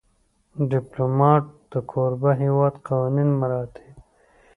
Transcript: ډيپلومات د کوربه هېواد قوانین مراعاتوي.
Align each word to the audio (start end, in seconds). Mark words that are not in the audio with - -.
ډيپلومات 0.71 1.45
د 1.71 1.73
کوربه 1.91 2.31
هېواد 2.41 2.73
قوانین 2.87 3.29
مراعاتوي. 3.39 3.93